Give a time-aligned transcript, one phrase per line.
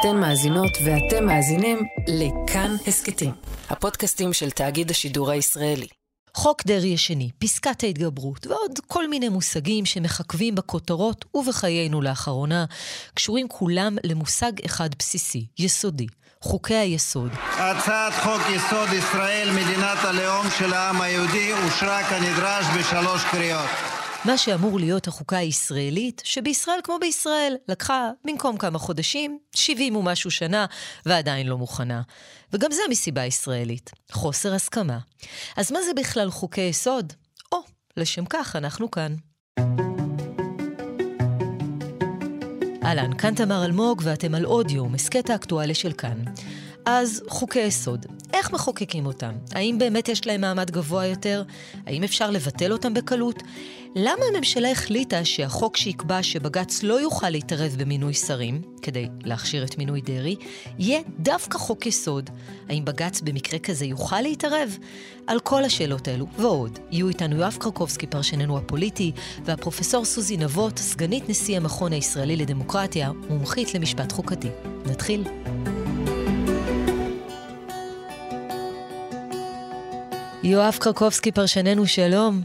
[0.00, 3.32] אתן מאזינות ואתם מאזינים לכאן הסכתים,
[3.70, 5.86] הפודקאסטים של תאגיד השידור הישראלי.
[6.34, 12.64] חוק דרעי השני, פסקת ההתגברות ועוד כל מיני מושגים שמחכבים בכותרות ובחיינו לאחרונה,
[13.14, 16.06] קשורים כולם למושג אחד בסיסי, יסודי,
[16.40, 17.30] חוקי היסוד.
[17.52, 23.97] הצעת חוק יסוד ישראל, מדינת הלאום של העם היהודי, אושרה כנדרש בשלוש קריאות.
[24.24, 30.66] מה שאמור להיות החוקה הישראלית, שבישראל כמו בישראל, לקחה במקום כמה חודשים, 70 ומשהו שנה,
[31.06, 32.02] ועדיין לא מוכנה.
[32.52, 34.98] וגם זה מסיבה ישראלית, חוסר הסכמה.
[35.56, 37.12] אז מה זה בכלל חוקי יסוד?
[37.52, 37.58] או,
[37.96, 39.14] לשם כך אנחנו כאן.
[42.84, 46.24] אהלן, כאן תמר אלמוג ואתם על אודיו, הסכת האקטואלי של כאן.
[46.90, 49.32] אז חוקי יסוד, איך מחוקקים אותם?
[49.52, 51.42] האם באמת יש להם מעמד גבוה יותר?
[51.86, 53.42] האם אפשר לבטל אותם בקלות?
[53.96, 60.00] למה הממשלה החליטה שהחוק שיקבע שבג"ץ לא יוכל להתערב במינוי שרים, כדי להכשיר את מינוי
[60.00, 60.36] דרעי,
[60.78, 62.30] יהיה דווקא חוק יסוד?
[62.68, 64.78] האם בג"ץ במקרה כזה יוכל להתערב?
[65.26, 69.12] על כל השאלות האלו ועוד, יהיו איתנו יואב קרקובסקי, פרשננו הפוליטי,
[69.44, 74.48] והפרופסור סוזי נבות, סגנית נשיא המכון הישראלי לדמוקרטיה, מומחית למשפט חוקתי.
[74.86, 75.24] נתחיל.
[80.42, 82.40] יואב קרקובסקי, פרשננו, שלום.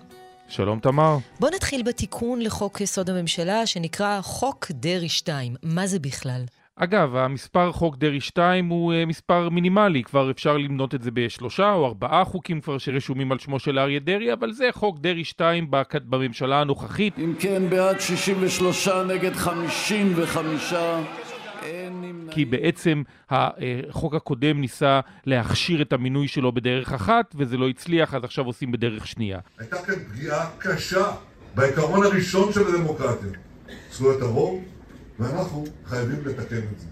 [0.48, 1.18] שלום תמר.
[1.40, 5.56] בוא נתחיל בתיקון לחוק יסוד הממשלה, שנקרא חוק דרעי 2.
[5.64, 6.42] מה זה בכלל?
[6.76, 11.72] אגב, המספר חוק דרעי 2 הוא uh, מספר מינימלי, כבר אפשר למנות את זה בשלושה
[11.72, 15.68] או ארבעה חוקים כבר שרשומים על שמו של אריה דרעי, אבל זה חוק דרעי 2
[15.94, 17.14] בממשלה הנוכחית.
[17.20, 20.74] אם כן, בעד 63 נגד 55.
[22.32, 28.24] כי בעצם החוק הקודם ניסה להכשיר את המינוי שלו בדרך אחת, וזה לא הצליח, אז
[28.24, 29.40] עכשיו עושים בדרך שנייה.
[29.60, 31.06] הייתה כאן פגיעה קשה
[31.56, 33.30] בעיקרון הראשון של הדמוקרטיה,
[33.92, 34.64] זכויות הרוב,
[35.20, 36.88] ואנחנו חייבים לתקן את זה.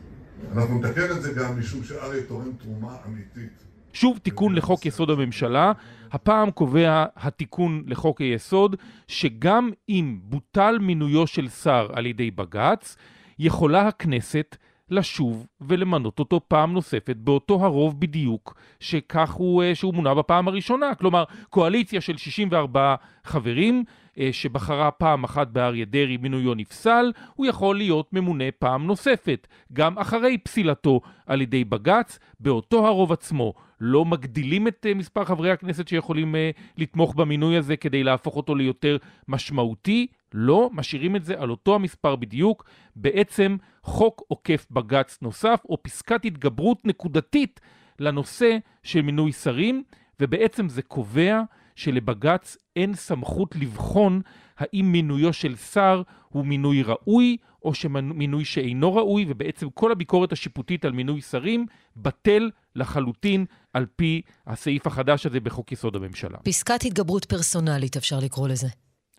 [0.56, 3.64] אנחנו נתקן את זה גם משום שאריה תורם תרומה אמיתית.
[3.94, 5.72] שוב תיקון לחוק יסוד הממשלה,
[6.12, 8.76] הפעם קובע התיקון לחוק היסוד
[9.08, 12.96] שגם אם בוטל מינויו של שר על ידי בג"ץ,
[13.40, 14.58] יכולה הכנסת
[14.92, 20.96] לשוב ולמנות אותו פעם נוספת באותו הרוב בדיוק שכך הוא, אה, שהוא מונה בפעם הראשונה.
[20.96, 23.84] כלומר, קואליציה של 64 חברים
[24.32, 30.38] שבחרה פעם אחת באריה דרעי מינויו נפסל, הוא יכול להיות ממונה פעם נוספת, גם אחרי
[30.38, 33.54] פסילתו על ידי בג"ץ, באותו הרוב עצמו.
[33.84, 36.36] לא מגדילים את אה, מספר חברי הכנסת שיכולים
[36.78, 42.16] לתמוך במינוי הזה כדי להפוך אותו ליותר משמעותי, לא, משאירים את זה על אותו המספר
[42.16, 47.60] בדיוק, בעצם חוק עוקף בג"ץ נוסף, או פסקת התגברות נקודתית
[48.00, 49.84] לנושא של מינוי שרים,
[50.20, 51.42] ובעצם זה קובע
[51.82, 54.22] שלבג"ץ אין סמכות לבחון
[54.58, 57.72] האם מינויו של שר הוא מינוי ראוי או
[58.02, 61.66] מינוי שאינו ראוי, ובעצם כל הביקורת השיפוטית על מינוי שרים
[61.96, 66.38] בטל לחלוטין על פי הסעיף החדש הזה בחוק יסוד הממשלה.
[66.38, 68.68] פסקת התגברות פרסונלית אפשר לקרוא לזה.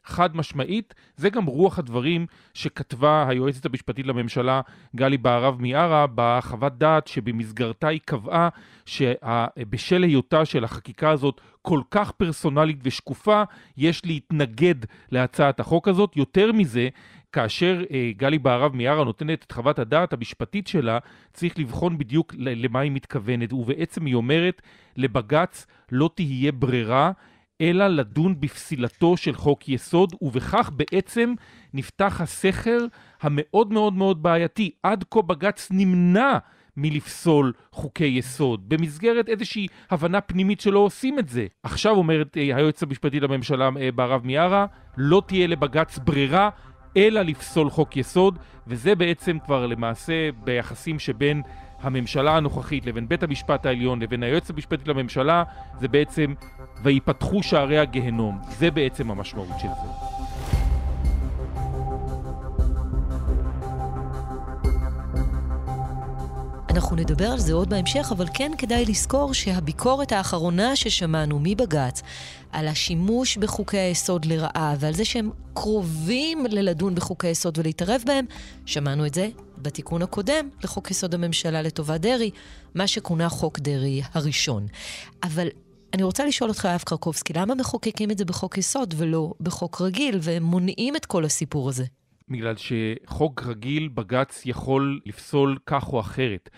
[0.04, 4.60] חד משמעית, זה גם רוח הדברים שכתבה היועצת המשפטית לממשלה
[4.96, 8.48] גלי בהרב מיארה בחוות דעת שבמסגרתה היא קבעה
[8.86, 13.42] שבשל היותה של החקיקה הזאת כל כך פרסונלית ושקופה,
[13.76, 14.74] יש להתנגד
[15.10, 16.16] להצעת החוק הזאת.
[16.16, 16.88] יותר מזה,
[17.32, 20.98] כאשר אה, גלי בהרב מיארה נותנת את חוות הדעת המשפטית שלה,
[21.32, 24.62] צריך לבחון בדיוק למה היא מתכוונת, ובעצם היא אומרת,
[24.96, 27.12] לבג"ץ לא תהיה ברירה
[27.60, 31.34] אלא לדון בפסילתו של חוק יסוד, ובכך בעצם
[31.74, 32.78] נפתח הסכר
[33.22, 34.70] המאוד מאוד מאוד בעייתי.
[34.82, 36.38] עד כה בג"ץ נמנע
[36.76, 41.46] מלפסול חוקי יסוד, במסגרת איזושהי הבנה פנימית שלא עושים את זה.
[41.62, 46.50] עכשיו אומרת אה, היועצת המשפטית לממשלה אה, בהרב מיארה, לא תהיה לבג"ץ ברירה
[46.96, 51.42] אלא לפסול חוק יסוד, וזה בעצם כבר למעשה ביחסים שבין
[51.82, 55.42] הממשלה הנוכחית לבין בית המשפט העליון לבין היועצת המשפטית לממשלה
[55.80, 56.34] זה בעצם
[56.82, 58.38] ויפתחו שערי הגהנום.
[58.58, 60.12] זה בעצם המשמעות של זה.
[66.70, 72.02] אנחנו נדבר על זה עוד בהמשך, אבל כן כדאי לזכור שהביקורת האחרונה ששמענו מבג"ץ
[72.52, 78.24] על השימוש בחוקי היסוד לרעה ועל זה שהם קרובים ללדון בחוקי היסוד ולהתערב בהם,
[78.66, 79.28] שמענו את זה
[79.62, 82.30] בתיקון הקודם לחוק יסוד הממשלה לטובת דרעי,
[82.74, 84.66] מה שכונה חוק דרעי הראשון.
[85.22, 85.48] אבל
[85.94, 90.18] אני רוצה לשאול אותך, אב קרקובסקי, למה מחוקקים את זה בחוק יסוד ולא בחוק רגיל,
[90.22, 91.84] והם מונעים את כל הסיפור הזה?
[92.28, 96.50] בגלל שחוק רגיל, בג"ץ יכול לפסול כך או אחרת.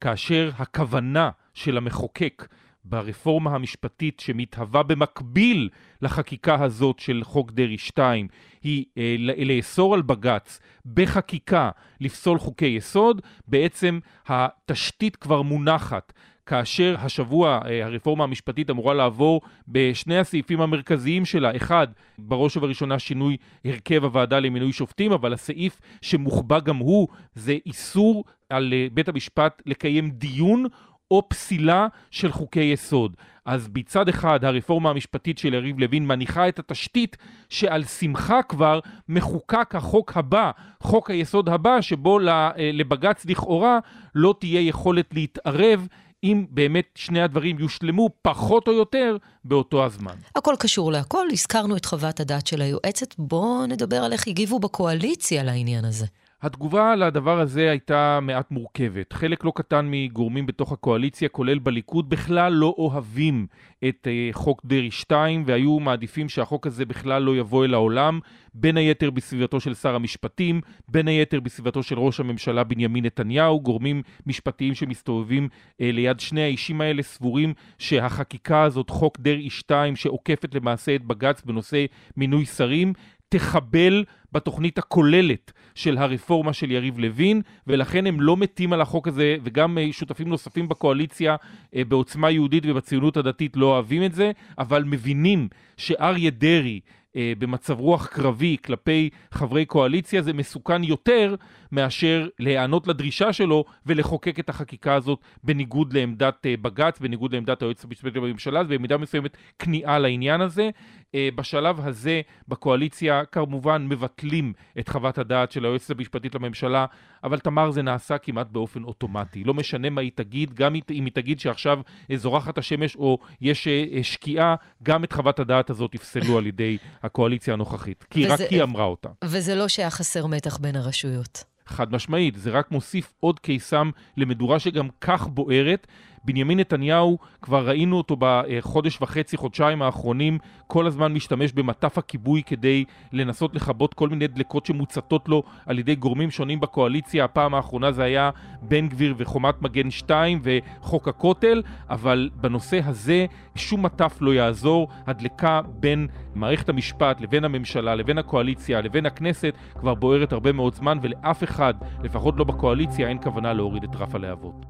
[0.00, 2.48] כאשר הכוונה של המחוקק
[2.84, 5.68] ברפורמה המשפטית שמתהווה במקביל
[6.02, 8.28] לחקיקה הזאת של חוק דרעי 2
[8.62, 11.70] היא אה, לאסור על בג"ץ בחקיקה
[12.00, 16.12] לפסול חוקי יסוד, בעצם התשתית כבר מונחת.
[16.46, 21.56] כאשר השבוע אה, הרפורמה המשפטית אמורה לעבור בשני הסעיפים המרכזיים שלה.
[21.56, 21.86] אחד,
[22.18, 28.72] בראש ובראשונה שינוי הרכב הוועדה למינוי שופטים, אבל הסעיף שמוחבא גם הוא זה איסור על
[28.72, 30.66] אה, בית המשפט לקיים דיון
[31.12, 33.16] או פסילה של חוקי יסוד.
[33.44, 37.16] אז מצד אחד הרפורמה המשפטית של יריב לוין מניחה את התשתית
[37.48, 40.50] שעל שמחה כבר מחוקק החוק הבא,
[40.82, 43.78] חוק היסוד הבא, שבו אה, לבג"ץ לכאורה
[44.14, 45.86] לא תהיה יכולת להתערב
[46.24, 50.14] אם באמת שני הדברים יושלמו פחות או יותר באותו הזמן.
[50.36, 55.42] הכל קשור להכל, הזכרנו את חוות הדעת של היועצת, בואו נדבר על איך הגיבו בקואליציה
[55.42, 56.06] לעניין הזה.
[56.42, 59.12] התגובה לדבר הזה הייתה מעט מורכבת.
[59.12, 63.46] חלק לא קטן מגורמים בתוך הקואליציה, כולל בליכוד, בכלל לא אוהבים
[63.88, 68.20] את uh, חוק דרעי 2, והיו מעדיפים שהחוק הזה בכלל לא יבוא אל העולם,
[68.54, 73.60] בין היתר בסביבתו של שר המשפטים, בין היתר בסביבתו של ראש הממשלה בנימין נתניהו.
[73.60, 80.54] גורמים משפטיים שמסתובבים uh, ליד שני האישים האלה סבורים שהחקיקה הזאת, חוק דרעי 2, שעוקפת
[80.54, 81.84] למעשה את בג"ץ בנושא
[82.16, 82.92] מינוי שרים,
[83.32, 89.36] תחבל בתוכנית הכוללת של הרפורמה של יריב לוין, ולכן הם לא מתים על החוק הזה,
[89.44, 91.36] וגם אה, שותפים נוספים בקואליציה
[91.74, 96.80] אה, בעוצמה יהודית ובציונות הדתית לא אוהבים את זה, אבל מבינים שאריה דרעי
[97.16, 101.34] אה, במצב רוח קרבי כלפי חברי קואליציה זה מסוכן יותר
[101.72, 107.84] מאשר להיענות לדרישה שלו ולחוקק את החקיקה הזאת בניגוד לעמדת אה, בג"ץ, בניגוד לעמדת היועצת
[107.84, 110.70] המשפטית לממשלה, ובמידה מסוימת כניעה לעניין הזה.
[111.14, 116.86] אה, בשלב הזה בקואליציה כמובן מבטלים את חוות הדעת של היועצת המשפטית לממשלה,
[117.24, 119.44] אבל תמר זה נעשה כמעט באופן אוטומטי.
[119.44, 121.80] לא משנה מה היא תגיד, גם אם היא תגיד שעכשיו
[122.14, 123.68] זורחת השמש או יש
[124.02, 128.04] שקיעה, גם את חוות הדעת הזאת יפסלו על ידי הקואליציה הנוכחית.
[128.10, 129.08] כי וזה, רק היא אמרה אותה.
[129.24, 131.44] וזה לא שהיה חסר מתח בין הרשויות.
[131.66, 135.86] חד משמעית, זה רק מוסיף עוד קיסם למדורה שגם כך בוערת,
[136.24, 142.84] בנימין נתניהו, כבר ראינו אותו בחודש וחצי, חודשיים האחרונים, כל הזמן משתמש במטף הכיבוי כדי
[143.12, 147.24] לנסות לכבות כל מיני דלקות שמוצתות לו על ידי גורמים שונים בקואליציה.
[147.24, 148.30] הפעם האחרונה זה היה
[148.62, 154.88] בן גביר וחומת מגן 2 וחוק הכותל, אבל בנושא הזה שום מטף לא יעזור.
[155.06, 160.98] הדלקה בין מערכת המשפט לבין הממשלה, לבין הקואליציה, לבין הכנסת, כבר בוערת הרבה מאוד זמן,
[161.02, 164.66] ולאף אחד, לפחות לא בקואליציה, אין כוונה להוריד את רף הלהבות.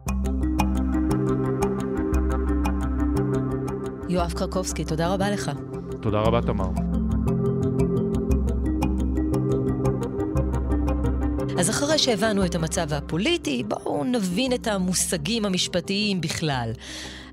[4.13, 5.51] יואב קרקובסקי, תודה רבה לך.
[6.03, 6.69] תודה רבה, תמר.
[11.59, 16.73] אז אחרי שהבנו את המצב הפוליטי, בואו נבין את המושגים המשפטיים בכלל.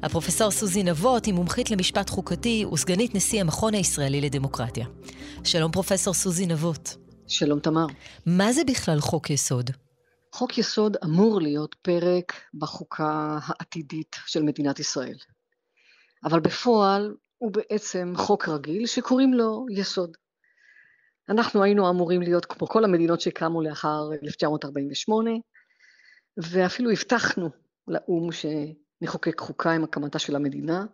[0.03, 4.85] הפרופסור סוזי נבות היא מומחית למשפט חוקתי וסגנית נשיא המכון הישראלי לדמוקרטיה.
[5.43, 6.95] שלום פרופסור סוזי נבות.
[7.27, 7.85] שלום תמר.
[8.25, 9.69] מה זה בכלל חוק יסוד?
[10.33, 15.17] חוק יסוד אמור להיות פרק בחוקה העתידית של מדינת ישראל.
[16.23, 20.17] אבל בפועל הוא בעצם חוק רגיל שקוראים לו יסוד.
[21.29, 25.31] אנחנו היינו אמורים להיות כמו כל המדינות שקמו לאחר 1948,
[26.37, 27.49] ואפילו הבטחנו
[27.87, 30.85] לאו"ם שנחוקק חוקה עם הקמתה של המדינה,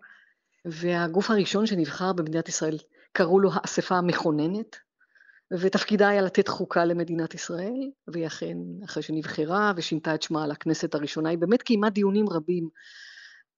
[0.65, 2.77] והגוף הראשון שנבחר במדינת ישראל
[3.11, 4.75] קראו לו האספה המכוננת,
[5.59, 11.29] ותפקידה היה לתת חוקה למדינת ישראל, והיא אכן, אחרי שנבחרה ושינתה את שמה לכנסת הראשונה,
[11.29, 12.69] היא באמת קיימה דיונים רבים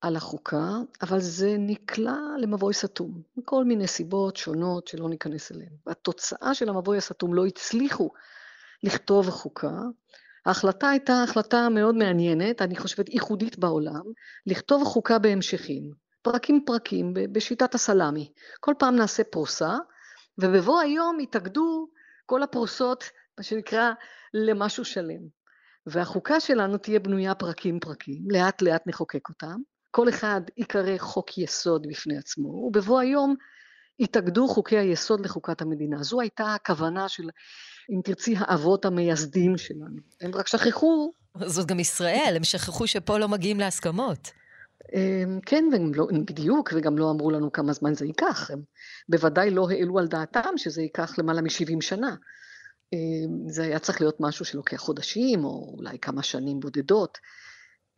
[0.02, 0.70] על החוקה,
[1.02, 5.72] אבל זה נקלע למבוי סתום, מכל מיני סיבות שונות שלא ניכנס אליהן.
[5.86, 8.10] והתוצאה של המבוי הסתום לא הצליחו
[8.84, 9.80] לכתוב חוקה.
[10.46, 14.02] ההחלטה הייתה החלטה מאוד מעניינת, אני חושבת ייחודית בעולם,
[14.46, 18.32] לכתוב חוקה בהמשכים, פרקים פרקים, בשיטת הסלאמי.
[18.60, 19.76] כל פעם נעשה פרוסה,
[20.38, 21.88] ובבוא היום יתאגדו
[22.26, 23.04] כל הפרוסות,
[23.38, 23.92] מה שנקרא,
[24.34, 25.22] למשהו שלם.
[25.86, 29.62] והחוקה שלנו תהיה בנויה פרקים פרקים, לאט לאט נחוקק אותם,
[29.92, 33.36] כל אחד ייקרא חוק יסוד בפני עצמו, ובבוא היום
[34.00, 36.04] התאגדו חוקי היסוד לחוקת המדינה.
[36.04, 37.30] זו הייתה הכוונה של,
[37.90, 40.02] אם תרצי, האבות המייסדים שלנו.
[40.22, 41.12] הם רק שכחו...
[41.46, 44.32] זאת גם ישראל, הם שכחו שפה לא מגיעים להסכמות.
[44.94, 48.52] אמ, כן, והם לא, בדיוק, וגם לא אמרו לנו כמה זמן זה ייקח.
[48.52, 48.62] הם
[49.10, 52.16] בוודאי לא העלו על דעתם שזה ייקח למעלה מ-70 שנה.
[52.94, 57.18] אמ, זה היה צריך להיות משהו שלוקח חודשים, או אולי כמה שנים בודדות.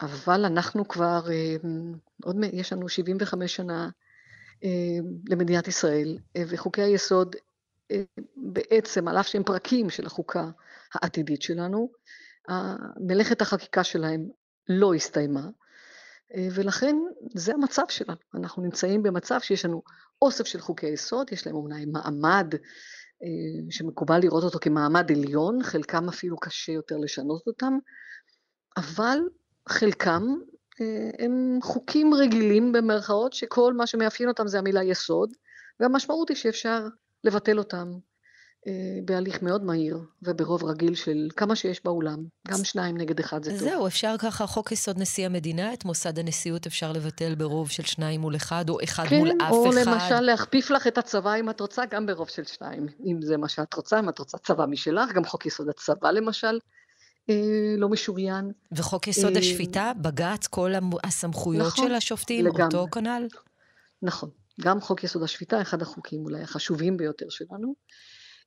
[0.02, 1.56] אבל אנחנו כבר, אה,
[2.24, 3.90] עוד יש לנו 75 שנה
[4.64, 4.70] אה,
[5.30, 7.36] למדינת ישראל, אה, וחוקי היסוד
[8.38, 10.50] בעצם, על אף שהם פרקים של החוקה
[10.94, 11.92] העתידית שלנו,
[13.00, 14.30] מלאכת החקיקה שלהם
[14.70, 15.50] לא הסתיימה,
[16.52, 16.96] ולכן
[17.36, 18.18] זה המצב שלנו.
[18.36, 19.82] אנחנו נמצאים במצב שיש לנו
[20.22, 22.48] אוסף של חוקי יסוד, יש להם אומנם מעמד
[23.70, 27.74] שמקובל לראות אותו כמעמד עליון, חלקם אפילו קשה יותר לשנות אותם,
[28.78, 29.20] אבל
[29.70, 30.24] חלקם
[30.82, 35.30] אה, הם חוקים רגילים במרכאות, שכל מה שמאפיין אותם זה המילה יסוד,
[35.80, 36.88] והמשמעות היא שאפשר
[37.24, 37.94] לבטל אותם
[38.68, 38.74] אה,
[39.06, 43.60] בהליך מאוד מהיר וברוב רגיל של כמה שיש באולם, גם שניים נגד אחד זה טוב.
[43.60, 48.22] זהו, אפשר ככה, חוק יסוד נשיא המדינה, את מוסד הנשיאות אפשר לבטל ברוב של שניים
[48.22, 49.84] מול אחד, או אחד כן, מול אף או אחד.
[49.84, 53.22] כן, או למשל להכפיף לך את הצבא אם את רוצה, גם ברוב של שניים, אם
[53.22, 56.60] זה מה שאת רוצה, אם את רוצה צבא משלך, גם חוק יסוד הצבא למשל.
[57.30, 58.52] אה, לא משוריין.
[58.72, 60.72] וחוק יסוד אה, השפיטה, בג"ץ, כל
[61.04, 62.64] הסמכויות נכון, של השופטים, לגמרי.
[62.64, 63.28] אותו כנ"ל?
[64.02, 64.30] נכון.
[64.62, 67.76] גם חוק יסוד השפיטה, אחד החוקים אולי החשובים ביותר שלנו.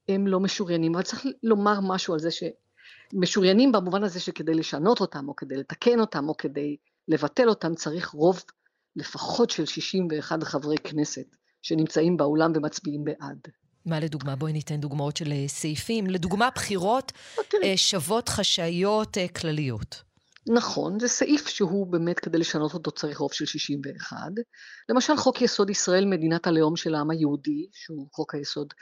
[0.09, 5.29] הם לא משוריינים, אבל צריך לומר משהו על זה שמשוריינים במובן הזה שכדי לשנות אותם,
[5.29, 6.77] או כדי לתקן אותם, או כדי
[7.09, 8.43] לבטל אותם, צריך רוב
[8.97, 13.49] לפחות של 61 חברי כנסת שנמצאים באולם ומצביעים בעד.
[13.87, 14.37] מה לדוגמה?
[14.37, 16.07] בואי ניתן דוגמאות של אה, סעיפים.
[16.07, 17.13] לדוגמה, בחירות
[17.65, 20.03] אה, שוות חשאיות אה, כלליות.
[20.47, 24.17] נכון, זה סעיף שהוא באמת, כדי לשנות אותו צריך רוב של 61.
[24.89, 28.75] למשל, חוק יסוד ישראל, מדינת הלאום של העם היהודי, שהוא חוק היסוד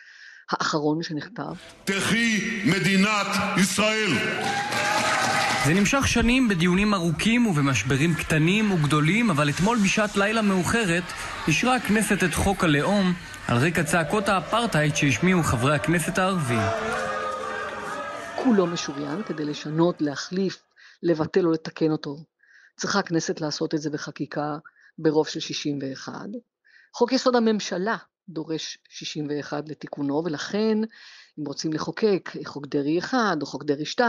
[0.51, 1.53] האחרון שנכתב.
[1.85, 3.27] תחי מדינת
[3.61, 4.11] ישראל.
[5.67, 11.03] זה נמשך שנים בדיונים ארוכים ובמשברים קטנים וגדולים, אבל אתמול בשעת לילה מאוחרת
[11.49, 13.13] אישרה הכנסת את חוק הלאום
[13.49, 16.63] על רקע צעקות האפרטהייד שהשמיעו חברי הכנסת הערבים.
[18.37, 20.63] כולו משוריין כדי לשנות, להחליף,
[21.03, 22.17] לבטל או לתקן אותו.
[22.77, 24.59] צריכה הכנסת לעשות את זה בחקיקה
[24.99, 26.13] ברוב של 61.
[26.95, 27.97] חוק יסוד הממשלה
[28.29, 30.79] דורש 61 לתיקונו, ולכן
[31.39, 34.09] אם רוצים לחוקק חוק דרעי 1 או חוק דרעי 2,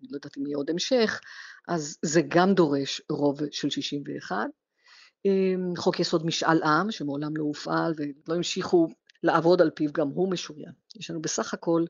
[0.00, 1.20] אני לא יודעת אם יהיה עוד המשך,
[1.68, 4.36] אז זה גם דורש רוב של 61.
[5.76, 8.88] חוק יסוד משאל עם, שמעולם לא הופעל ולא המשיכו
[9.22, 10.72] לעבוד על פיו, גם הוא משוריין.
[10.96, 11.84] יש לנו בסך הכל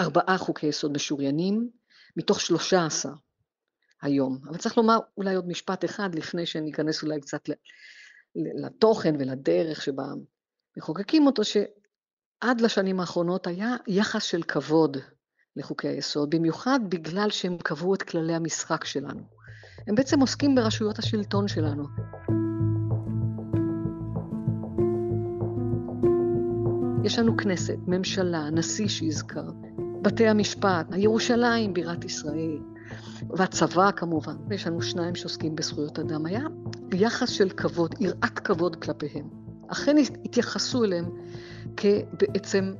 [0.00, 1.70] ארבעה חוקי יסוד משוריינים,
[2.16, 3.12] מתוך שלושה עשר
[4.02, 4.38] היום.
[4.48, 7.48] אבל צריך לומר אולי עוד משפט אחד לפני שניכנס אולי קצת
[8.34, 10.04] לתוכן ולדרך שבה
[10.76, 14.96] מחוקקים אותו, שעד לשנים האחרונות היה יחס של כבוד
[15.56, 19.22] לחוקי היסוד, במיוחד בגלל שהם קבעו את כללי המשחק שלנו.
[19.86, 21.84] הם בעצם עוסקים ברשויות השלטון שלנו.
[27.06, 29.44] יש לנו כנסת, ממשלה, נשיא שהזכר,
[30.02, 32.58] בתי המשפט, ירושלים בירת ישראל,
[33.36, 36.26] והצבא כמובן, ויש לנו שניים שעוסקים בזכויות אדם.
[36.26, 36.42] היה
[36.92, 39.28] יחס של כבוד, יראת כבוד כלפיהם.
[39.68, 41.04] אכן התייחסו אליהם
[41.76, 42.74] כבעצם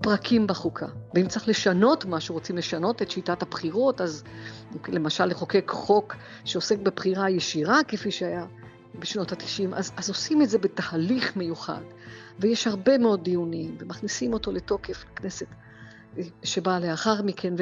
[0.00, 0.86] פרקים בחוקה.
[1.14, 4.24] ואם צריך לשנות משהו, רוצים לשנות את שיטת הבחירות, אז
[4.88, 8.46] למשל לחוקק חוק שעוסק בבחירה ישירה, כפי שהיה
[8.98, 11.82] בשנות ה-90, אז, אז עושים את זה בתהליך מיוחד.
[12.38, 15.46] ויש הרבה מאוד דיונים, ומכניסים אותו לתוקף לכנסת
[16.42, 17.54] שבאה לאחר מכן,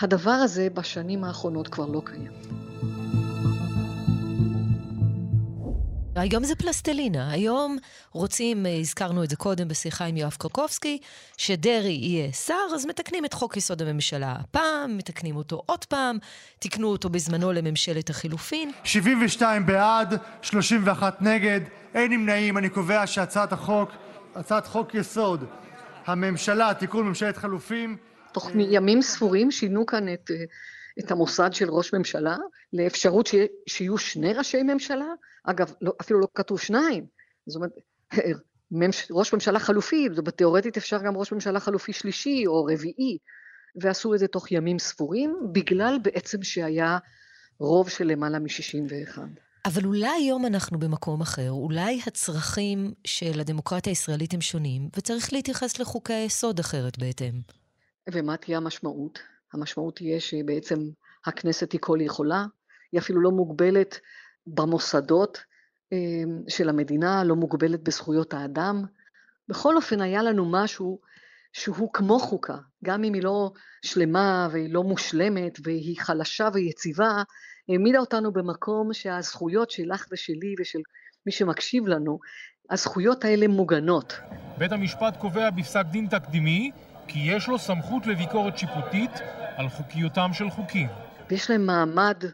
[0.00, 2.32] והדבר הזה בשנים האחרונות כבר לא קיים.
[6.16, 7.30] היום זה פלסטלינה.
[7.30, 7.76] היום
[8.12, 10.98] רוצים, אה, הזכרנו את זה קודם בשיחה עם יואב קרקובסקי,
[11.36, 16.18] שדרעי יהיה שר, אז מתקנים את חוק יסוד הממשלה הפעם, מתקנים אותו עוד פעם,
[16.58, 18.70] תיקנו אותו בזמנו לממשלת החילופין.
[18.84, 21.60] 72 בעד, 31 נגד,
[21.94, 22.58] אין נמנעים.
[22.58, 23.90] אני קובע שהצעת החוק,
[24.34, 25.44] הצעת חוק יסוד
[26.06, 27.96] הממשלה, תיקון ממשלת חילופים...
[28.32, 30.44] תוך ימים ספורים שינו כאן את, אה,
[30.98, 32.36] את המוסד של ראש ממשלה
[32.72, 33.28] לאפשרות
[33.68, 35.08] שיהיו שני ראשי ממשלה.
[35.44, 37.06] אגב, לא, אפילו לא כתוב שניים.
[37.46, 37.72] זאת אומרת,
[39.10, 43.18] ראש ממשלה חלופי, זאת אומרת, תיאורטית אפשר גם ראש ממשלה חלופי שלישי או רביעי,
[43.76, 46.98] ועשו את זה תוך ימים ספורים, בגלל בעצם שהיה
[47.58, 49.18] רוב של למעלה מ-61.
[49.64, 55.78] אבל אולי היום אנחנו במקום אחר, אולי הצרכים של הדמוקרטיה הישראלית הם שונים, וצריך להתייחס
[55.78, 57.40] לחוקי היסוד אחרת בהתאם.
[58.12, 59.18] ומה תהיה המשמעות?
[59.54, 60.78] המשמעות תהיה שבעצם
[61.26, 62.44] הכנסת היא כל יכולה,
[62.92, 64.00] היא אפילו לא מוגבלת
[64.46, 65.38] במוסדות
[65.92, 68.84] אמ, של המדינה, לא מוגבלת בזכויות האדם.
[69.48, 71.00] בכל אופן, היה לנו משהו
[71.52, 73.52] שהוא כמו חוקה, גם אם היא לא
[73.84, 77.22] שלמה והיא לא מושלמת והיא חלשה ויציבה,
[77.68, 80.78] העמידה אותנו במקום שהזכויות שלך ושלי ושל
[81.26, 82.18] מי שמקשיב לנו,
[82.70, 84.12] הזכויות האלה מוגנות.
[84.58, 86.70] בית המשפט קובע בפסק דין תקדימי
[87.12, 89.10] כי יש לו סמכות לביקורת שיפוטית
[89.56, 90.88] על חוקיותם של חוקים.
[91.30, 92.24] ויש להם מעמד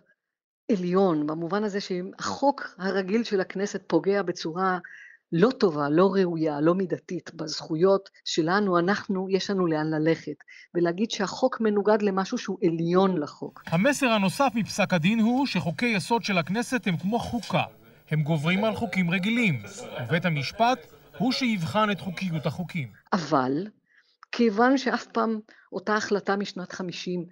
[0.72, 4.78] עליון, במובן הזה שהחוק הרגיל של הכנסת פוגע בצורה
[5.32, 10.36] לא טובה, לא ראויה, לא מידתית בזכויות שלנו, אנחנו, יש לנו לאן ללכת.
[10.74, 13.62] ולהגיד שהחוק מנוגד למשהו שהוא עליון לחוק.
[13.66, 17.64] המסר הנוסף מפסק הדין הוא שחוקי יסוד של הכנסת הם כמו חוקה.
[18.10, 19.62] הם גוברים על חוקים רגילים,
[20.00, 20.78] ובית המשפט
[21.18, 22.88] הוא שיבחן את חוקיות החוקים.
[23.12, 23.66] אבל,
[24.32, 25.40] כיוון שאף פעם
[25.72, 27.26] אותה החלטה משנת 50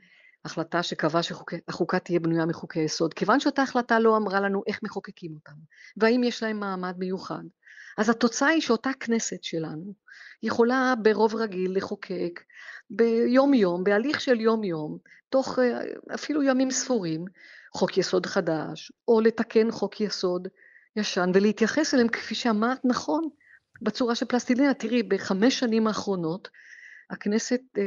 [0.45, 5.35] החלטה שקבעה שהחוקה תהיה בנויה מחוקי יסוד, כיוון שאותה החלטה לא אמרה לנו איך מחוקקים
[5.35, 5.57] אותם,
[5.97, 7.43] והאם יש להם מעמד מיוחד,
[7.99, 9.95] אז התוצאה היא שאותה כנסת שלנו
[10.43, 12.41] יכולה ברוב רגיל לחוקק
[12.91, 14.99] ביום יום, בהליך של יום יום,
[15.29, 15.81] תוך אה,
[16.15, 17.25] אפילו ימים ספורים,
[17.75, 20.49] חוק יסוד חדש, או לתקן חוק יסוד
[20.97, 23.29] ישן ולהתייחס אליהם כפי שאמרת נכון,
[23.83, 24.75] בצורה של פלסטלינה.
[24.75, 26.49] תראי, בחמש שנים האחרונות
[27.11, 27.83] הכנסת אה,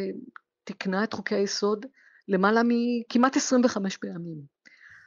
[0.64, 1.86] תיקנה את חוקי היסוד
[2.28, 4.38] למעלה מכמעט 25 פעמים.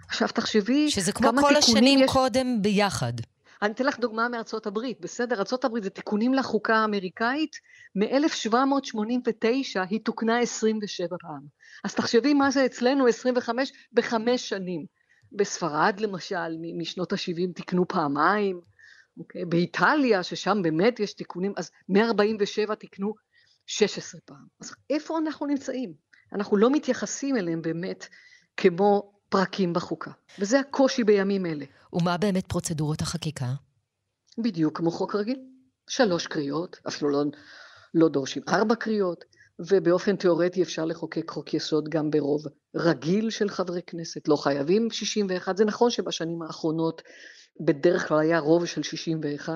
[0.09, 2.11] עכשיו תחשבי שזה כמו כל השנים יש...
[2.11, 3.13] קודם ביחד.
[3.63, 5.39] אני אתן לך דוגמה מארצות הברית, בסדר?
[5.39, 7.57] ארצות הברית זה תיקונים לחוקה האמריקאית,
[7.97, 11.41] מ-1789 היא תוקנה 27 פעם.
[11.85, 14.87] אז תחשבי מה זה אצלנו 25 בחמש שנים.
[15.33, 18.61] בספרד למשל, משנות ה-70 תיקנו פעמיים,
[19.19, 19.45] אוקיי?
[19.45, 23.15] באיטליה, ששם באמת יש תיקונים, אז מ-47 תיקנו
[23.67, 24.47] 16 פעם.
[24.61, 25.95] אז איפה אנחנו נמצאים?
[26.33, 28.07] אנחנו לא מתייחסים אליהם באמת
[28.57, 31.65] כמו פרקים בחוקה, וזה הקושי בימים אלה.
[31.93, 33.47] ומה באמת פרוצדורות החקיקה?
[34.39, 35.41] בדיוק כמו חוק רגיל.
[35.89, 37.23] שלוש קריאות, אפילו לא,
[37.95, 39.25] לא דורשים ארבע קריאות,
[39.59, 42.45] ובאופן תיאורטי אפשר לחוקק חוק יסוד גם ברוב
[42.77, 45.57] רגיל של חברי כנסת, לא חייבים 61.
[45.57, 47.03] זה נכון שבשנים האחרונות
[47.61, 49.53] בדרך כלל היה רוב של 61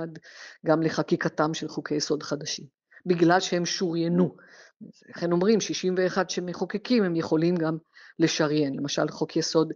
[0.66, 2.66] גם לחקיקתם של חוקי יסוד חדשים,
[3.06, 4.36] בגלל שהם שוריינו.
[5.08, 7.76] לכן אומרים 61 שמחוקקים הם יכולים גם
[8.18, 9.72] לשריין, למשל חוק יסוד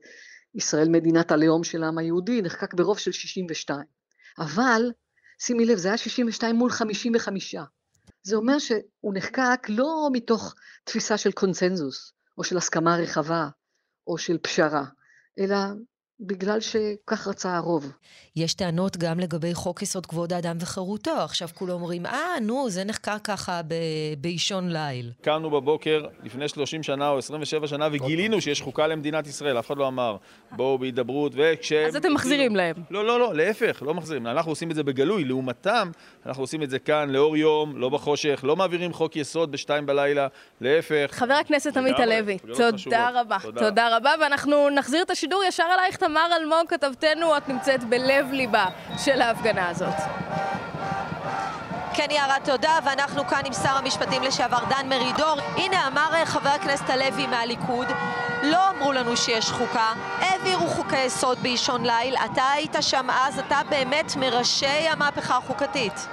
[0.55, 3.81] ישראל מדינת הלאום של העם היהודי נחקק ברוב של 62,
[4.39, 4.93] אבל
[5.39, 7.57] שימי לב זה היה 62 מול 55,
[8.23, 13.49] זה אומר שהוא נחקק לא מתוך תפיסה של קונצנזוס או של הסכמה רחבה
[14.07, 14.85] או של פשרה,
[15.39, 15.57] אלא
[16.21, 17.93] בגלל שכך רצה הרוב.
[18.37, 21.11] יש טענות גם לגבי חוק יסוד כבוד האדם וחירותו.
[21.11, 23.61] עכשיו כולם אומרים, אה, נו, זה נחקר ככה
[24.19, 25.13] באישון ליל.
[25.23, 29.59] קמנו בבוקר לפני 30 שנה או 27 שנה וגילינו שיש חוקה למדינת ישראל.
[29.59, 30.17] אף אחד לא אמר,
[30.53, 31.73] בואו בהידברות, וכש...
[31.73, 32.75] אז אתם מחזירים להם.
[32.91, 34.27] לא, לא, לא, להפך, לא מחזירים.
[34.27, 35.25] אנחנו עושים את זה בגלוי.
[35.25, 35.91] לעומתם,
[36.27, 40.27] אנחנו עושים את זה כאן, לאור יום, לא בחושך, לא מעבירים חוק יסוד בשתיים בלילה,
[40.61, 41.09] להפך.
[41.11, 43.39] חבר הכנסת עמית הלוי, תודה רבה.
[43.59, 48.67] תודה רבה, ואנחנו נחזיר את השידור ישר אלייך, תמר אלמוג, כתבתנו, את נמצאת בלב ליבה
[48.99, 49.95] של ההפגנה הזאת.
[51.95, 55.37] כן, יערה, תודה, ואנחנו כאן עם שר המשפטים לשעבר דן מרידור.
[55.57, 57.87] הנה, אמר אה, חבר הכנסת הלוי מהליכוד,
[58.43, 62.17] לא אמרו לנו שיש חוקה, העבירו חוקי יסוד באישון ליל.
[62.33, 66.07] אתה היית שם אז, אתה באמת מראשי המהפכה החוקתית.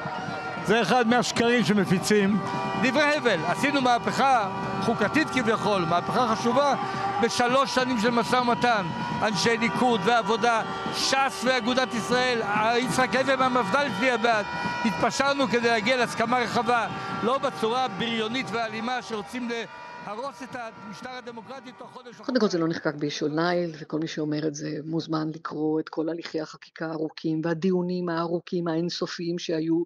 [0.65, 2.39] זה אחד מהשקרים שמפיצים.
[2.81, 4.47] דברי הבל, עשינו מהפכה
[4.81, 6.75] חוקתית כביכול, מהפכה חשובה,
[7.23, 8.85] בשלוש שנים של משא ומתן.
[9.21, 12.41] אנשי ליכוד ועבודה, ש"ס ואגודת ישראל,
[12.77, 14.45] יצחק לוי מהמפד"ל הצביע בעד.
[14.85, 16.87] התפשרנו כדי להגיע להסכמה רחבה,
[17.23, 19.49] לא בצורה הבריונית והאלימה שרוצים
[20.07, 22.15] להרוס את המשטר הדמוקרטי תוך חודש...
[22.15, 25.89] קודם כל זה לא נחקק באישון ליל, וכל מי שאומר את זה מוזמן לקרוא את
[25.89, 29.83] כל הליכי החקיקה הארוכים והדיונים הארוכים האינסופיים שהיו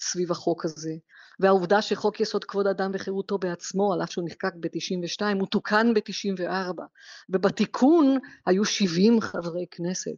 [0.00, 0.92] סביב החוק הזה.
[1.40, 6.82] והעובדה שחוק יסוד כבוד אדם וחירותו בעצמו, על אף שהוא נחקק ב-92, הוא תוקן ב-94,
[7.28, 10.10] ובתיקון היו 70 חברי כנסת.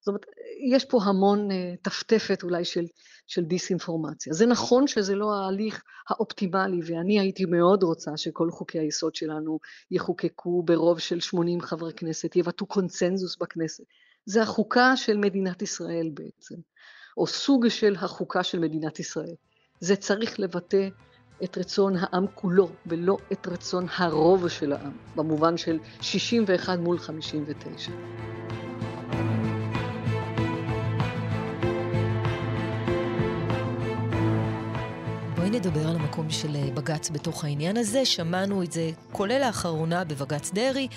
[0.00, 0.26] זאת אומרת,
[0.72, 2.84] יש פה המון uh, טפטפת אולי של,
[3.26, 4.32] של דיסאינפורמציה.
[4.32, 9.58] זה נכון שזה לא ההליך האופטימלי, ואני הייתי מאוד רוצה שכל חוקי היסוד שלנו
[9.90, 13.84] יחוקקו ברוב של 80 חברי כנסת, יבטאו קונצנזוס בכנסת.
[14.26, 16.54] זה החוקה של מדינת ישראל בעצם,
[17.16, 19.34] או סוג של החוקה של מדינת ישראל.
[19.80, 20.88] זה צריך לבטא
[21.44, 27.92] את רצון העם כולו, ולא את רצון הרוב של העם, במובן של 61 מול 59.
[35.36, 38.04] בואי נדבר על המקום של אה, בג"ץ בתוך העניין הזה.
[38.04, 40.88] שמענו את זה, כולל לאחרונה בבג"ץ דרעי,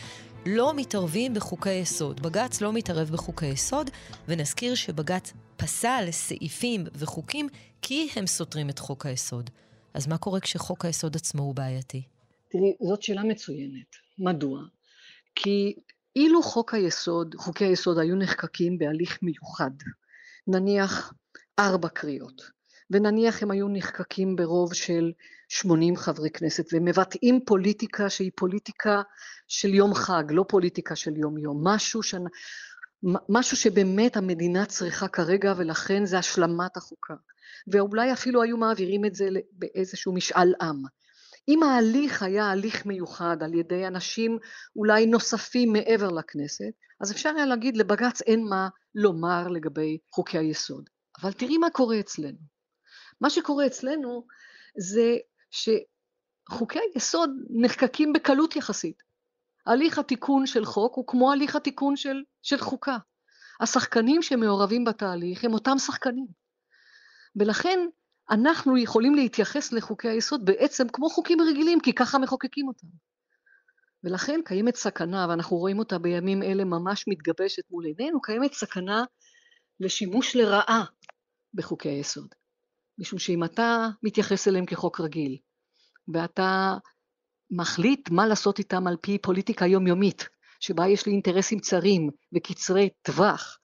[0.45, 2.21] לא מתערבים בחוקי יסוד.
[2.21, 3.89] בג"ץ לא מתערב בחוקי יסוד,
[4.27, 7.47] ונזכיר שבג"ץ פסל סעיפים וחוקים
[7.81, 9.49] כי הם סותרים את חוק היסוד.
[9.93, 12.03] אז מה קורה כשחוק היסוד עצמו הוא בעייתי?
[12.49, 13.95] תראי, זאת שאלה מצוינת.
[14.19, 14.59] מדוע?
[15.35, 15.75] כי
[16.15, 19.71] אילו חוק היסוד, חוקי היסוד היו נחקקים בהליך מיוחד,
[20.47, 21.13] נניח
[21.59, 22.41] ארבע קריאות,
[22.89, 25.11] ונניח הם היו נחקקים ברוב של
[25.49, 29.01] 80 חברי כנסת ומבטאים פוליטיקה שהיא פוליטיקה
[29.47, 32.15] של יום חג, לא פוליטיקה של יום יום, משהו ש...
[33.29, 37.13] משהו שבאמת המדינה צריכה כרגע ולכן זה השלמת החוקה.
[37.67, 40.83] ואולי אפילו היו מעבירים את זה באיזשהו משאל עם.
[41.47, 44.37] אם ההליך היה הליך מיוחד על ידי אנשים
[44.75, 50.89] אולי נוספים מעבר לכנסת, אז אפשר היה להגיד לבג"ץ אין מה לומר לגבי חוקי היסוד.
[51.21, 52.37] אבל תראי מה קורה אצלנו.
[53.21, 54.25] מה שקורה אצלנו
[54.77, 55.17] זה
[55.51, 59.03] שחוקי היסוד נחקקים בקלות יחסית.
[59.65, 62.97] הליך התיקון של חוק הוא כמו הליך התיקון של, של חוקה.
[63.59, 66.27] השחקנים שמעורבים בתהליך הם אותם שחקנים.
[67.35, 67.79] ולכן
[68.29, 72.87] אנחנו יכולים להתייחס לחוקי היסוד בעצם כמו חוקים רגילים, כי ככה מחוקקים אותם.
[74.03, 79.03] ולכן קיימת סכנה, ואנחנו רואים אותה בימים אלה ממש מתגבשת מול עינינו, קיימת סכנה
[79.79, 80.83] לשימוש לרעה
[81.53, 82.35] בחוקי היסוד.
[82.97, 85.37] משום שאם אתה מתייחס אליהם כחוק רגיל,
[86.13, 86.73] ואתה
[87.51, 90.29] מחליט מה לעשות איתם על פי פוליטיקה יומיומית,
[90.59, 93.57] שבה יש לי אינטרסים צרים וקצרי טווח,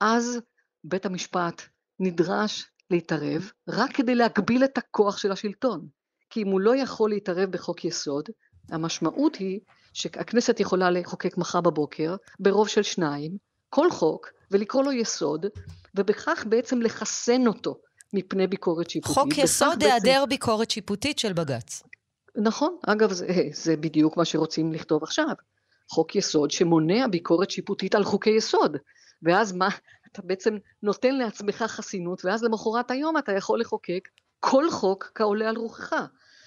[0.00, 0.40] אז
[0.84, 1.62] בית המשפט
[2.00, 5.88] נדרש להתערב רק כדי להגביל את הכוח של השלטון.
[6.30, 8.28] כי אם הוא לא יכול להתערב בחוק יסוד,
[8.70, 9.60] המשמעות היא
[9.92, 13.36] שהכנסת יכולה לחוקק מחר בבוקר ברוב של שניים,
[13.68, 15.46] כל חוק, ולקרוא לו יסוד,
[15.94, 17.80] ובכך בעצם לחסן אותו
[18.12, 19.16] מפני ביקורת שיפוטית.
[19.16, 20.28] חוק יסוד היעדר בעצם...
[20.28, 21.82] ביקורת שיפוטית של בג"ץ.
[22.36, 25.34] נכון, אגב זה, זה בדיוק מה שרוצים לכתוב עכשיו.
[25.90, 28.76] חוק יסוד שמונע ביקורת שיפוטית על חוקי יסוד.
[29.22, 29.68] ואז מה,
[30.12, 34.08] אתה בעצם נותן לעצמך חסינות, ואז למחרת היום אתה יכול לחוקק
[34.40, 35.92] כל חוק כעולה על רוחך.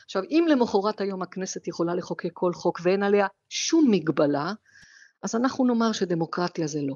[0.06, 4.54] עכשיו, אם למחרת היום הכנסת יכולה לחוקק כל חוק ואין עליה שום מגבלה,
[5.24, 6.96] אז אנחנו נאמר שדמוקרטיה זה לא.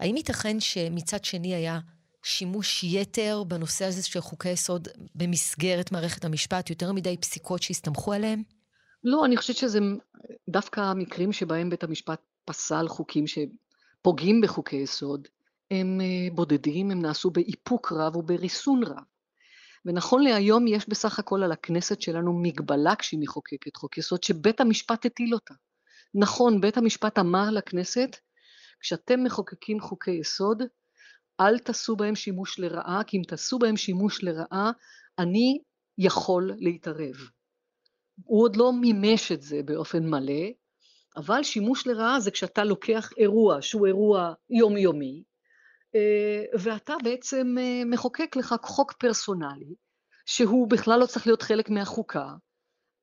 [0.00, 1.78] האם ייתכן שמצד שני היה
[2.28, 8.42] שימוש יתר בנושא הזה של חוקי יסוד במסגרת מערכת המשפט, יותר מדי פסיקות שהסתמכו עליהם?
[9.04, 9.78] לא, אני חושבת שזה
[10.48, 15.28] דווקא המקרים שבהם בית המשפט פסל חוקים שפוגעים בחוקי יסוד,
[15.70, 19.02] הם אה, בודדים, הם נעשו באיפוק רב ובריסון רב.
[19.84, 25.06] ונכון להיום יש בסך הכל על הכנסת שלנו מגבלה כשהיא מחוקקת חוק יסוד שבית המשפט
[25.06, 25.54] הטיל אותה.
[26.14, 28.16] נכון, בית המשפט אמר לכנסת,
[28.80, 30.62] כשאתם מחוקקים חוקי יסוד,
[31.40, 34.70] אל תעשו בהם שימוש לרעה, כי אם תעשו בהם שימוש לרעה,
[35.18, 35.58] אני
[35.98, 37.14] יכול להתערב.
[38.24, 40.48] הוא עוד לא מימש את זה באופן מלא,
[41.16, 45.22] אבל שימוש לרעה זה כשאתה לוקח אירוע שהוא אירוע יומיומי,
[45.94, 49.74] אה, ואתה בעצם אה, מחוקק לך חוק פרסונלי,
[50.26, 52.34] שהוא בכלל לא צריך להיות חלק מהחוקה.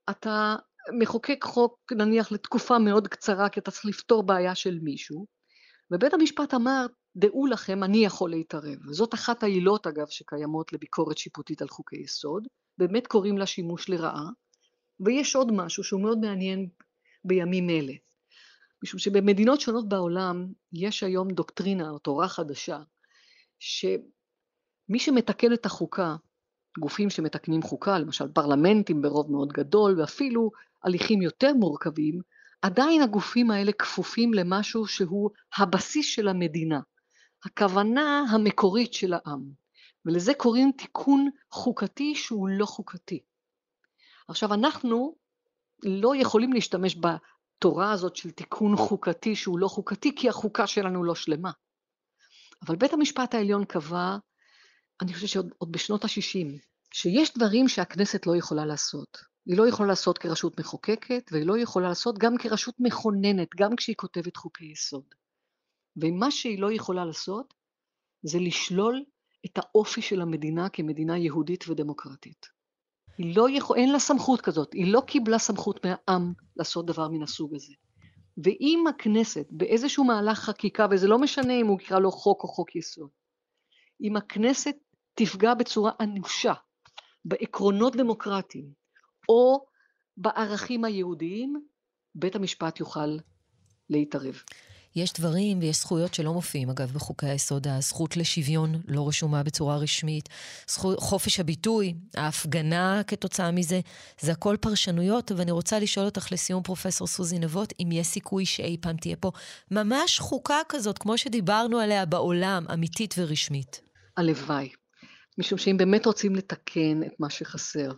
[0.09, 0.55] אתה
[0.99, 5.25] מחוקק חוק נניח לתקופה מאוד קצרה, כי אתה צריך לפתור בעיה של מישהו,
[5.91, 8.77] ובית המשפט אמר, דעו לכם, אני יכול להתערב.
[8.91, 12.47] זאת אחת העילות, אגב, שקיימות לביקורת שיפוטית על חוקי יסוד,
[12.77, 14.29] באמת קוראים לה שימוש לרעה,
[14.99, 16.69] ויש עוד משהו שהוא מאוד מעניין
[17.25, 17.93] בימים אלה.
[18.83, 22.79] משום שבמדינות שונות בעולם יש היום דוקטרינה או תורה חדשה,
[23.59, 26.15] שמי שמתקן את החוקה,
[26.79, 30.51] גופים שמתקנים חוקה, למשל פרלמנטים ברוב מאוד גדול, ואפילו
[30.83, 32.19] הליכים יותר מורכבים,
[32.61, 36.79] עדיין הגופים האלה כפופים למשהו שהוא הבסיס של המדינה,
[37.45, 39.51] הכוונה המקורית של העם,
[40.05, 43.23] ולזה קוראים תיקון חוקתי שהוא לא חוקתי.
[44.27, 45.15] עכשיו אנחנו
[45.83, 51.15] לא יכולים להשתמש בתורה הזאת של תיקון חוקתי שהוא לא חוקתי, כי החוקה שלנו לא
[51.15, 51.51] שלמה.
[52.67, 54.17] אבל בית המשפט העליון קבע,
[55.01, 56.59] אני חושבת שעוד בשנות ה-60,
[56.93, 59.17] שיש דברים שהכנסת לא יכולה לעשות.
[59.45, 63.95] היא לא יכולה לעשות כרשות מחוקקת, והיא לא יכולה לעשות גם כרשות מכוננת, גם כשהיא
[63.95, 65.05] כותבת חוקי יסוד.
[65.97, 67.53] ומה שהיא לא יכולה לעשות,
[68.23, 69.03] זה לשלול
[69.45, 72.45] את האופי של המדינה כמדינה יהודית ודמוקרטית.
[73.17, 77.23] היא לא יכול, אין לה סמכות כזאת, היא לא קיבלה סמכות מהעם לעשות דבר מן
[77.23, 77.73] הסוג הזה.
[78.43, 82.75] ואם הכנסת באיזשהו מהלך חקיקה, וזה לא משנה אם הוא יקרא לו חוק או חוק
[82.75, 83.09] יסוד,
[84.01, 84.75] אם הכנסת
[85.13, 86.53] תפגע בצורה אנושה
[87.25, 88.69] בעקרונות דמוקרטיים
[89.29, 89.65] או
[90.17, 91.65] בערכים היהודיים,
[92.15, 93.17] בית המשפט יוכל
[93.89, 94.41] להתערב.
[94.95, 97.67] יש דברים ויש זכויות שלא מופיעים, אגב, בחוקי היסוד.
[97.67, 100.29] הזכות לשוויון לא רשומה בצורה רשמית,
[100.67, 103.79] זכות, חופש הביטוי, ההפגנה כתוצאה מזה,
[104.19, 108.77] זה הכל פרשנויות, ואני רוצה לשאול אותך לסיום, פרופסור סוזי נבות, אם יש סיכוי שאי
[108.81, 109.31] פעם תהיה פה
[109.71, 113.81] ממש חוקה כזאת, כמו שדיברנו עליה בעולם, אמיתית ורשמית.
[114.17, 114.69] הלוואי.
[115.37, 117.91] משום שאם באמת רוצים לתקן את מה שחסר,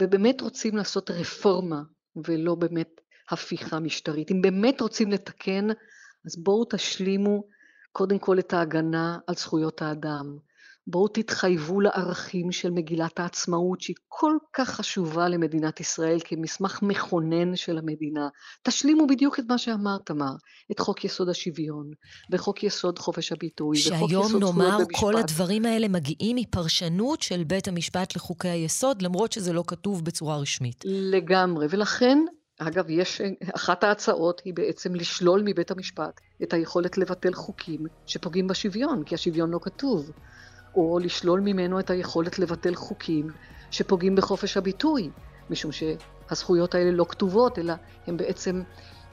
[0.00, 1.82] ובאמת רוצים לעשות רפורמה,
[2.26, 5.68] ולא באמת הפיכה משטרית, אם באמת רוצים לתקן,
[6.26, 7.44] אז בואו תשלימו
[7.92, 10.36] קודם כל את ההגנה על זכויות האדם.
[10.86, 17.78] בואו תתחייבו לערכים של מגילת העצמאות, שהיא כל כך חשובה למדינת ישראל כמסמך מכונן של
[17.78, 18.28] המדינה.
[18.62, 20.32] תשלימו בדיוק את מה שאמרת, תמר,
[20.72, 21.90] את חוק יסוד השוויון,
[22.30, 24.40] וחוק יסוד חופש הביטוי, וחוק יסוד זכויות במשפט.
[24.40, 29.64] שהיום נאמר כל הדברים האלה מגיעים מפרשנות של בית המשפט לחוקי היסוד, למרות שזה לא
[29.66, 30.84] כתוב בצורה רשמית.
[30.86, 32.18] לגמרי, ולכן
[32.68, 33.20] אגב, יש,
[33.54, 39.50] אחת ההצעות היא בעצם לשלול מבית המשפט את היכולת לבטל חוקים שפוגעים בשוויון, כי השוויון
[39.50, 40.10] לא כתוב.
[40.74, 43.30] או לשלול ממנו את היכולת לבטל חוקים
[43.70, 45.10] שפוגעים בחופש הביטוי,
[45.50, 47.74] משום שהזכויות האלה לא כתובות, אלא
[48.06, 48.62] הם בעצם,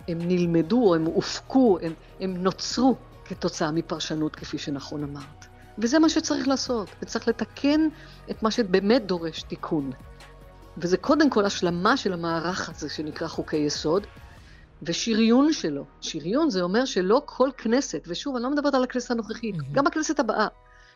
[0.08, 5.46] הם נלמדו הם הופקו, הם, הם נוצרו כתוצאה מפרשנות, כפי שנכון אמרת.
[5.78, 7.88] וזה מה שצריך לעשות, וצריך לתקן
[8.32, 9.92] את מה שבאמת דורש תיקון.
[10.82, 14.08] וזה קודם כל השלמה של המערך הזה שנקרא חוקי יסוד,
[14.84, 15.86] ושריון שלו.
[16.02, 19.72] שריון זה אומר שלא כל כנסת, ושוב, אני לא מדברת על הכנסת הנוכחית, mm-hmm.
[19.72, 20.48] גם בכנסת הבאה,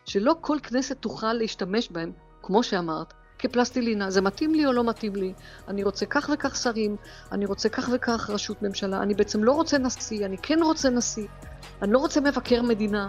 [0.05, 4.09] שלא כל כנסת תוכל להשתמש בהם, כמו שאמרת, כפלסטלינה.
[4.09, 5.33] זה מתאים לי או לא מתאים לי?
[5.67, 6.95] אני רוצה כך וכך שרים,
[7.31, 11.27] אני רוצה כך וכך ראשות ממשלה, אני בעצם לא רוצה נשיא, אני כן רוצה נשיא,
[11.81, 13.07] אני לא רוצה מבקר מדינה.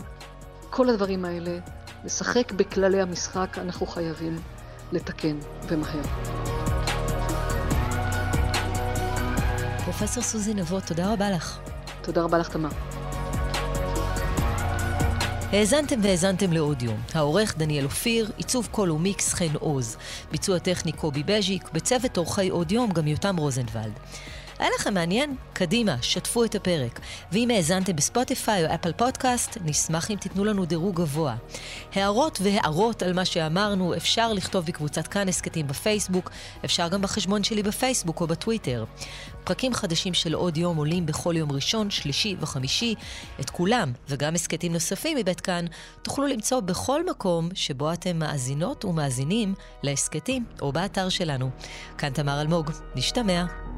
[0.70, 1.58] כל הדברים האלה,
[2.04, 4.36] לשחק בכללי המשחק, אנחנו חייבים
[4.92, 5.36] לתקן,
[5.68, 6.02] ומהר.
[9.84, 11.58] פרופסור סוזי נבות, תודה רבה לך.
[12.02, 12.68] תודה רבה לך, תמר.
[15.52, 16.96] האזנתם והאזנתם לעוד יום.
[17.14, 19.96] העורך דניאל אופיר, עיצוב קול ומיקס חן עוז.
[20.30, 23.92] ביצוע טכני קובי בז'יק, בצוות עורכי עוד יום גם יותם רוזנבלד.
[24.58, 25.36] היה לכם מעניין?
[25.52, 27.00] קדימה, שתפו את הפרק.
[27.32, 31.36] ואם האזנתם בספוטיפיי או אפל פודקאסט, נשמח אם תיתנו לנו דירוג גבוה.
[31.94, 36.30] הערות והערות על מה שאמרנו אפשר לכתוב בקבוצת כאן הסכתים בפייסבוק,
[36.64, 38.84] אפשר גם בחשבון שלי בפייסבוק או בטוויטר.
[39.44, 42.94] פרקים חדשים של עוד יום עולים בכל יום ראשון, שלישי וחמישי.
[43.40, 45.64] את כולם, וגם הסכתים נוספים מבית כאן,
[46.02, 51.50] תוכלו למצוא בכל מקום שבו אתם מאזינות ומאזינים להסכתים או באתר שלנו.
[51.98, 53.75] כאן תמר אלמוג, נשתמע.